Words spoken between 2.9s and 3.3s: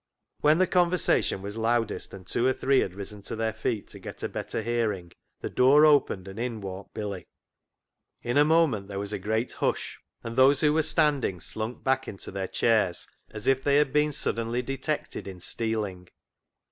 risen